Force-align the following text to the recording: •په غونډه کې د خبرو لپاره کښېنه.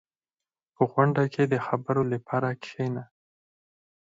•په 0.75 0.83
غونډه 0.91 1.23
کې 1.33 1.43
د 1.51 1.55
خبرو 1.65 2.03
لپاره 2.13 2.47
کښېنه. 2.61 3.03